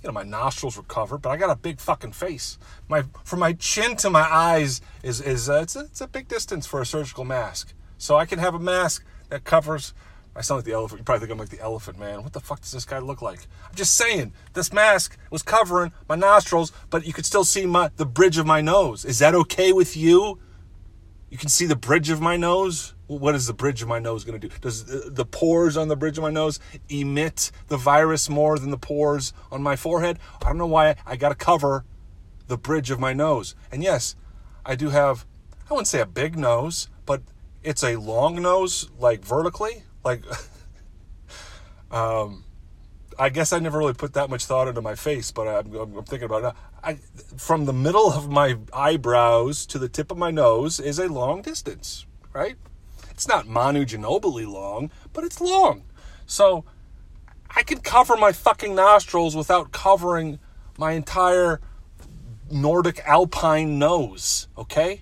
[0.04, 2.58] you know, my nostrils were covered, but I got a big fucking face.
[2.88, 6.28] My from my chin to my eyes is is uh, it's a, it's a big
[6.28, 7.72] distance for a surgical mask.
[7.96, 9.94] So I can have a mask that covers.
[10.36, 10.98] I sound like the elephant.
[10.98, 12.22] You probably think I'm like the elephant man.
[12.22, 13.46] What the fuck does this guy look like?
[13.66, 14.34] I'm just saying.
[14.52, 18.44] This mask was covering my nostrils, but you could still see my the bridge of
[18.46, 19.06] my nose.
[19.06, 20.38] Is that okay with you?
[21.34, 24.22] You can see the bridge of my nose what is the bridge of my nose
[24.22, 24.54] going to do?
[24.60, 28.78] Does the pores on the bridge of my nose emit the virus more than the
[28.78, 30.20] pores on my forehead?
[30.40, 31.84] I don't know why I got to cover
[32.46, 33.56] the bridge of my nose.
[33.72, 34.14] And yes,
[34.64, 35.26] I do have,
[35.68, 37.20] I wouldn't say a big nose, but
[37.64, 39.82] it's a long nose, like vertically.
[40.04, 40.22] Like,
[41.90, 42.43] um,
[43.18, 46.04] I guess I never really put that much thought into my face, but I'm, I'm
[46.04, 46.54] thinking about it.
[46.82, 46.94] I,
[47.36, 51.42] from the middle of my eyebrows to the tip of my nose is a long
[51.42, 52.56] distance, right?
[53.10, 55.84] It's not Manu Ginobili long, but it's long.
[56.26, 56.64] So
[57.54, 60.40] I can cover my fucking nostrils without covering
[60.76, 61.60] my entire
[62.50, 65.00] Nordic alpine nose, okay?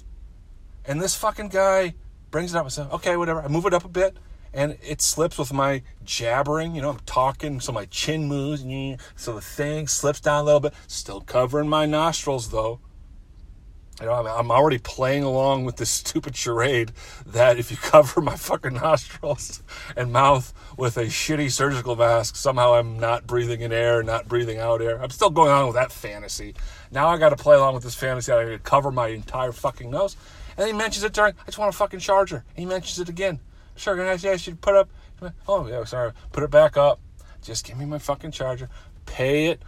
[0.84, 1.94] And this fucking guy
[2.30, 3.42] brings it up and says, okay, whatever.
[3.42, 4.16] I move it up a bit
[4.54, 6.74] and it slips with my jabbering.
[6.74, 8.62] You know, I'm talking, so my chin moves,
[9.16, 10.74] so the thing slips down a little bit.
[10.86, 12.80] Still covering my nostrils though.
[14.00, 16.92] You know, I'm already playing along with this stupid charade
[17.26, 19.62] that if you cover my fucking nostrils
[19.96, 24.58] and mouth with a shitty surgical mask, somehow I'm not breathing in air, not breathing
[24.58, 25.00] out air.
[25.00, 26.54] I'm still going on with that fantasy.
[26.90, 28.32] Now I got to play along with this fantasy.
[28.32, 30.16] I got to cover my entire fucking nose.
[30.56, 32.44] And he mentions it during, I just want a fucking charger.
[32.56, 33.40] And he mentions it again.
[33.76, 34.90] Sure, can I ask you to put up,
[35.48, 37.00] oh, yeah, sorry, put it back up.
[37.42, 38.68] Just give me my fucking charger.
[39.06, 39.62] Pay it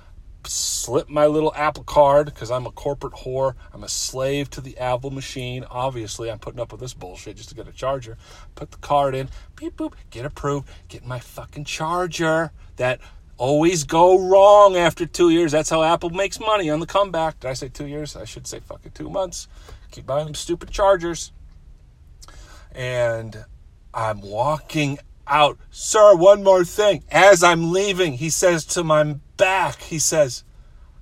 [0.46, 3.54] slip my little Apple card because I'm a corporate whore.
[3.72, 5.64] I'm a slave to the Apple machine.
[5.70, 8.16] Obviously, I'm putting up with this bullshit just to get a charger.
[8.54, 12.52] Put the card in, beep boop, get approved, get my fucking charger.
[12.76, 13.00] That
[13.36, 15.52] always go wrong after two years.
[15.52, 17.40] That's how Apple makes money on the comeback.
[17.40, 18.16] Did I say two years?
[18.16, 19.48] I should say fucking two months.
[19.90, 21.32] Keep buying them stupid chargers.
[22.72, 23.44] And
[23.94, 25.58] I'm walking out.
[25.70, 27.04] Sir, one more thing.
[27.10, 30.44] As I'm leaving, he says to my back, he says,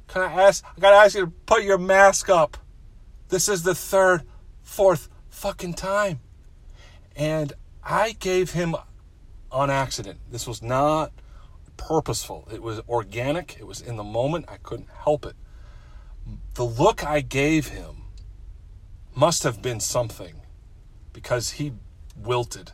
[0.08, 0.64] Can I ask?
[0.76, 2.58] I gotta ask you to put your mask up.
[3.28, 4.22] This is the third,
[4.62, 6.20] fourth fucking time.
[7.16, 7.52] And
[7.82, 8.76] I gave him
[9.50, 10.20] on accident.
[10.30, 11.12] This was not
[11.76, 12.48] purposeful.
[12.52, 13.56] It was organic.
[13.58, 14.46] It was in the moment.
[14.48, 15.34] I couldn't help it.
[16.54, 18.02] The look I gave him
[19.14, 20.34] must have been something
[21.12, 21.72] because he
[22.16, 22.72] wilted.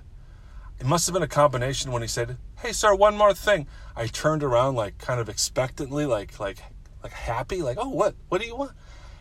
[0.81, 4.07] It must have been a combination when he said, "Hey, sir, one more thing." I
[4.07, 6.59] turned around like kind of expectantly, like like
[7.03, 8.14] like happy, like, "Oh, what?
[8.29, 8.73] What do you want?"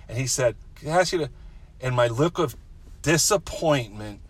[0.07, 1.29] And he said, "Can I ask you to?"
[1.81, 2.55] And my look of
[3.01, 4.21] disappointment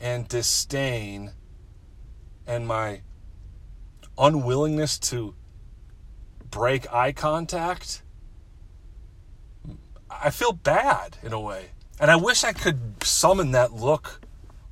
[0.00, 1.32] and disdain
[2.46, 3.02] and my
[4.16, 5.34] unwillingness to
[6.50, 8.02] break eye contact,
[10.10, 11.70] I feel bad in a way.
[11.98, 14.19] And I wish I could summon that look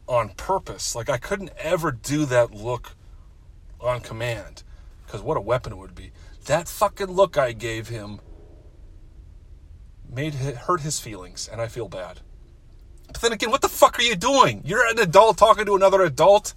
[0.09, 0.95] on purpose.
[0.95, 2.95] Like I couldn't ever do that look
[3.81, 4.65] on command.
[5.07, 6.13] Because what a weapon it would be.
[6.47, 8.21] That fucking look I gave him
[10.11, 12.21] made hurt his feelings, and I feel bad.
[13.07, 14.63] But then again, what the fuck are you doing?
[14.65, 16.55] You're an adult talking to another adult,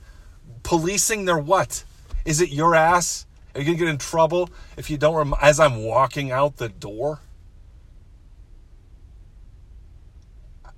[0.64, 1.84] policing their what?
[2.26, 3.26] Is it your ass?
[3.54, 5.16] Are you gonna get in trouble if you don't?
[5.16, 7.20] Rem- as I'm walking out the door,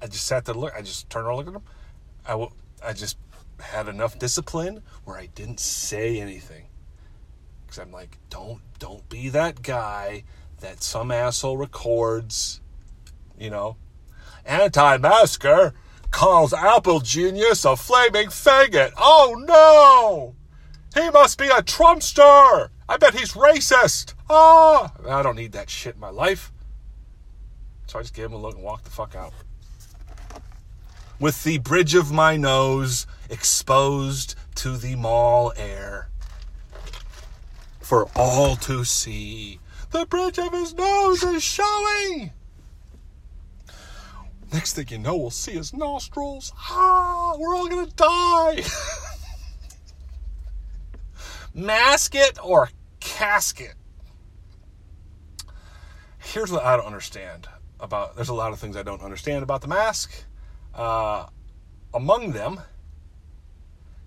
[0.02, 0.56] I just sat there.
[0.56, 1.62] Look, I just turned around, looked at him.
[2.26, 2.52] I, w-
[2.84, 3.18] I just
[3.60, 6.66] had enough discipline where I didn't say anything
[7.66, 10.24] because I'm like, don't, don't be that guy
[10.60, 12.62] that some asshole records.
[13.38, 13.78] You know,
[14.46, 15.74] anti-masker
[16.12, 18.92] calls Apple Genius a flaming faggot.
[18.98, 20.36] Oh no!
[21.02, 22.70] He must be a Trumpster!
[22.88, 24.14] I bet he's racist!
[24.30, 24.92] Ah!
[25.10, 26.52] I don't need that shit in my life.
[27.88, 29.34] So I just gave him a look and walked the fuck out.
[31.20, 36.10] With the bridge of my nose exposed to the mall air.
[37.80, 39.60] For all to see.
[39.92, 42.32] The bridge of his nose is showing!
[44.52, 46.54] Next thing you know, we'll see his nostrils.
[46.70, 48.64] Ah, we're all gonna die.
[51.54, 53.76] Mask it or casket.
[56.20, 57.48] Here's what I don't understand
[57.80, 58.16] about.
[58.16, 60.26] There's a lot of things I don't understand about the mask.
[60.74, 61.28] Uh,
[61.94, 62.60] among them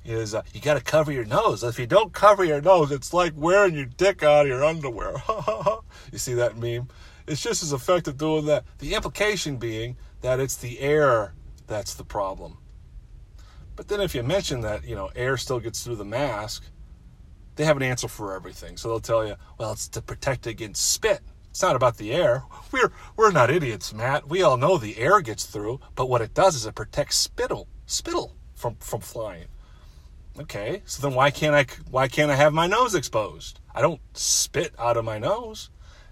[0.05, 1.65] is uh, you got to cover your nose.
[1.65, 5.15] If you don't cover your nose, it's like wearing your dick out of your underwear.
[6.13, 6.89] you see that meme?
[7.27, 8.65] It's just as effective doing that.
[8.79, 11.35] The implication being that it's the air
[11.67, 12.59] that's the problem.
[13.75, 16.65] But then if you mention that, you know, air still gets through the mask,
[17.57, 18.77] they have an answer for everything.
[18.77, 21.21] So they'll tell you, well, it's to protect against spit.
[21.57, 22.43] It's not about the air.
[22.71, 24.29] We're we're not idiots, Matt.
[24.29, 27.67] We all know the air gets through, but what it does is it protects spittle,
[27.87, 29.47] spittle from from flying.
[30.39, 33.61] Okay, so then why can't I why can't I have my nose exposed?
[33.75, 35.71] I don't spit out of my nose.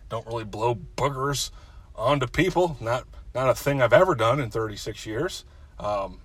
[0.09, 1.50] Don't really blow boogers
[1.94, 2.78] onto people.
[2.80, 3.04] Not
[3.35, 5.44] not a thing I've ever done in 36 years.
[5.78, 6.20] Um,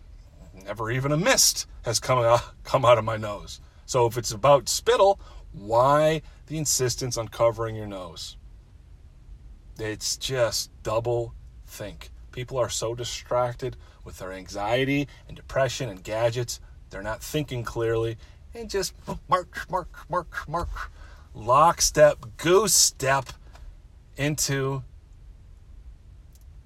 [0.63, 3.59] never even a mist has come come out of my nose.
[3.85, 5.19] So if it's about spittle,
[5.51, 8.37] why the insistence on covering your nose?
[9.79, 11.33] It's just double
[11.65, 12.09] think.
[12.31, 18.17] People are so distracted with their anxiety and depression and gadgets, they're not thinking clearly
[18.53, 18.93] and just
[19.29, 20.91] mark, mark, mark, mark,
[21.33, 23.29] lockstep, goose step
[24.17, 24.83] into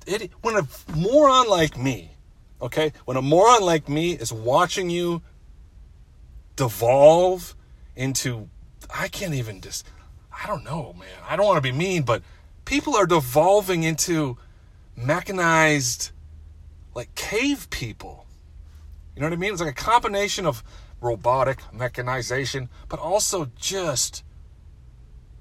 [0.08, 0.32] it.
[0.42, 2.12] When a moron like me,
[2.62, 5.22] okay, when a moron like me is watching you
[6.56, 7.56] devolve
[7.96, 8.50] into,
[8.94, 9.86] I can't even just,
[10.32, 11.08] I don't know, man.
[11.28, 12.24] I don't want to be mean, but
[12.66, 14.38] people are devolving into
[14.96, 16.12] mechanized,
[16.96, 18.26] like cave people.
[19.16, 19.52] You know what I mean?
[19.52, 20.64] It's like a combination of
[21.02, 24.24] robotic mechanization, but also just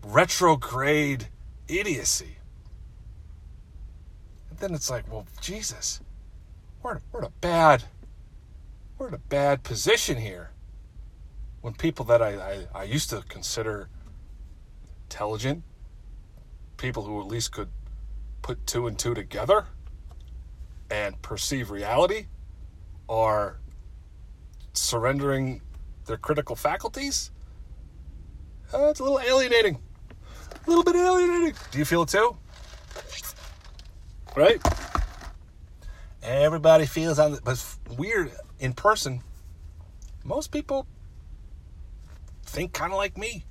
[0.05, 1.29] retrograde
[1.69, 2.37] idiocy.
[4.51, 6.01] And then it's like, well, Jesus,
[6.83, 7.85] we're, we're in a bad,
[8.99, 10.51] we're in a bad position here.
[11.61, 13.88] When people that I, I, I used to consider
[15.05, 15.63] intelligent,
[16.77, 17.68] people who at least could
[18.42, 19.66] put two and two together
[20.90, 22.27] and perceive reality
[23.08, 23.58] are
[24.73, 25.60] surrendering
[26.06, 27.31] their critical faculties,
[28.75, 29.79] uh, it's a little alienating.
[30.66, 31.54] A little bit alienating.
[31.70, 32.37] Do you feel it too?
[34.35, 34.60] Right?
[36.23, 37.64] Everybody feels on the, but
[37.98, 39.23] weird in person.
[40.25, 40.87] Most people
[42.44, 43.44] think kind of like me.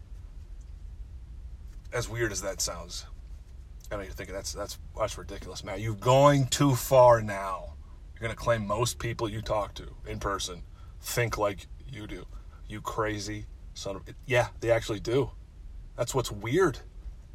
[1.94, 3.06] As weird as that sounds.
[3.92, 5.82] I know you're thinking that's that's that's ridiculous, Matt.
[5.82, 7.74] You're going too far now.
[8.14, 10.64] You're gonna claim most people you talk to in person
[11.02, 12.26] think like you do.
[12.68, 15.32] You crazy son of Yeah, they actually do.
[15.98, 16.80] That's what's weird.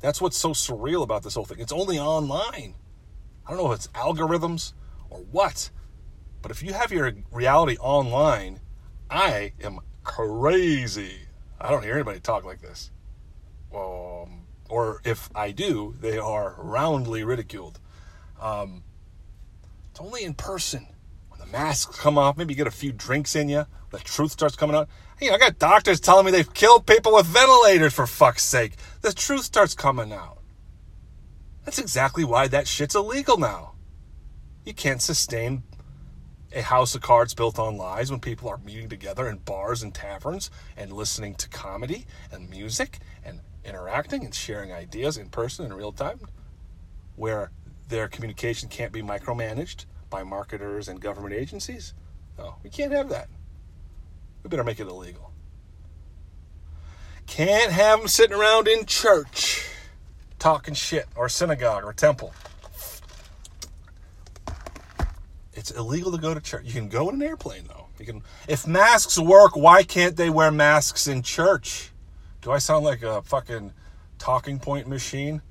[0.01, 1.61] That's what's so surreal about this whole thing.
[1.61, 2.75] It's only online.
[3.47, 4.73] I don't know if it's algorithms
[5.11, 5.71] or what,
[6.41, 8.61] but if you have your reality online,
[9.11, 11.27] I am crazy.
[11.61, 12.91] I don't hear anybody talk like this.
[14.69, 17.79] Or if I do, they are roundly ridiculed.
[18.41, 18.83] Um,
[19.91, 20.87] it's only in person.
[21.29, 24.33] When the masks come off, maybe you get a few drinks in you, the truth
[24.33, 24.89] starts coming out.
[25.19, 28.75] Hey, I got doctors telling me they've killed people with ventilators for fuck's sake.
[29.01, 30.39] The truth starts coming out.
[31.65, 33.73] That's exactly why that shit's illegal now.
[34.65, 35.63] You can't sustain
[36.55, 39.95] a house of cards built on lies when people are meeting together in bars and
[39.95, 45.73] taverns and listening to comedy and music and interacting and sharing ideas in person in
[45.73, 46.21] real time,
[47.17, 47.51] where
[47.89, 51.95] their communication can't be micromanaged by marketers and government agencies.
[52.39, 53.29] No, we can't have that.
[54.43, 55.33] We better make it illegal.
[57.27, 59.69] Can't have them sitting around in church
[60.39, 62.33] talking shit or synagogue or temple.
[65.55, 66.65] It's illegal to go to church.
[66.67, 67.87] You can go in an airplane though.
[67.99, 71.91] You can if masks work, why can't they wear masks in church?
[72.47, 73.73] Do I sound like a fucking
[74.19, 75.43] talking point machine?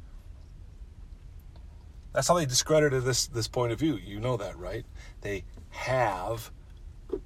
[2.14, 3.98] That's how they discredited this this point of view.
[3.98, 4.86] You know that, right?
[5.20, 6.52] They have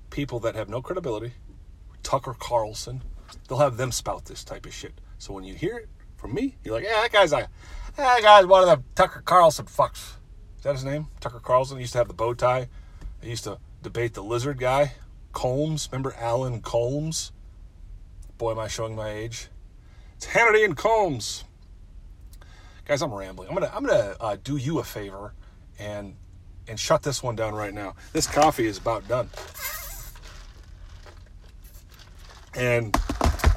[0.10, 1.34] people that have no credibility.
[2.02, 3.04] Tucker Carlson.
[3.48, 5.00] They'll have them spout this type of shit.
[5.20, 7.48] So when you hear it from me, you're like, yeah, that guy's a
[7.96, 10.16] that guy's one of the Tucker Carlson fucks.
[10.58, 11.10] Is that his name?
[11.20, 12.70] Tucker Carlson he used to have the bow tie.
[13.22, 14.94] He used to debate the lizard guy,
[15.32, 15.88] Colmes.
[15.92, 17.34] Remember Alan Colmes?
[18.40, 19.50] Boy, am I showing my age.
[20.20, 21.46] It's Hannity and Colmes.
[22.84, 23.48] Guys, I'm rambling.
[23.48, 25.34] I'm gonna I'm gonna uh, do you a favor
[25.80, 26.18] and
[26.68, 27.96] and shut this one down right now.
[28.12, 29.30] This coffee is about done.
[32.54, 32.98] And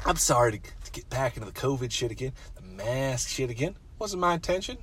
[0.05, 3.75] I'm sorry to, to get back into the COVID shit again, the mask shit again.
[3.99, 4.77] Wasn't my intention.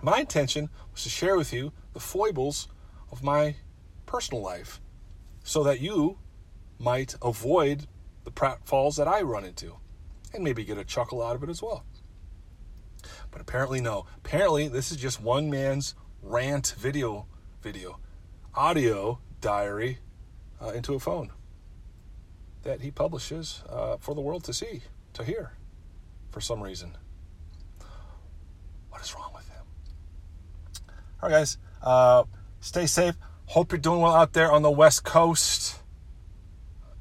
[0.00, 2.68] My intention was to share with you the foibles
[3.10, 3.56] of my
[4.06, 4.80] personal life
[5.42, 6.18] so that you
[6.78, 7.88] might avoid
[8.22, 9.74] the pratfalls that I run into
[10.32, 11.84] and maybe get a chuckle out of it as well.
[13.30, 14.06] But apparently, no.
[14.18, 17.26] Apparently, this is just one man's rant video,
[17.62, 17.98] video,
[18.54, 19.98] audio diary
[20.60, 21.30] uh, into a phone
[22.62, 24.82] that he publishes uh, for the world to see,
[25.14, 25.52] to hear,
[26.30, 26.96] for some reason.
[28.90, 29.64] What is wrong with him?
[31.22, 31.58] All right, guys.
[31.82, 32.24] Uh,
[32.60, 33.14] stay safe.
[33.46, 35.79] Hope you're doing well out there on the West Coast.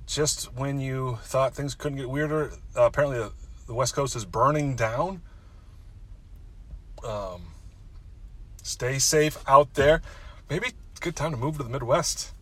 [0.10, 3.32] Just when you thought things couldn't get weirder, uh, apparently the,
[3.68, 5.22] the West Coast is burning down.
[7.08, 7.44] Um,
[8.64, 10.02] stay safe out there.
[10.50, 12.34] Maybe it's a good time to move to the Midwest.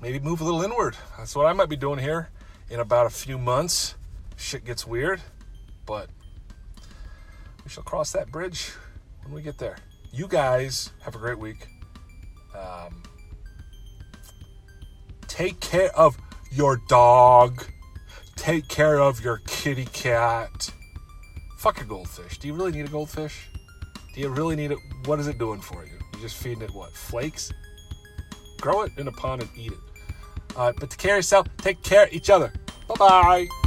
[0.00, 0.96] Maybe move a little inward.
[1.18, 2.30] That's what I might be doing here
[2.70, 3.96] in about a few months.
[4.38, 5.20] Shit gets weird,
[5.84, 6.08] but
[7.62, 8.70] we shall cross that bridge
[9.24, 9.76] when we get there.
[10.14, 11.68] You guys have a great week.
[12.56, 13.02] Um,
[15.28, 16.16] take care of
[16.50, 17.64] your dog.
[18.36, 20.70] Take care of your kitty cat.
[21.58, 22.38] Fuck a goldfish.
[22.38, 23.48] Do you really need a goldfish?
[24.14, 24.78] Do you really need it?
[25.04, 25.92] What is it doing for you?
[26.14, 26.92] You're just feeding it what?
[26.92, 27.52] Flakes?
[28.60, 29.78] Grow it in a pond and eat it.
[30.56, 32.52] Uh, but to care yourself, take care of each other.
[32.88, 33.59] Bye bye.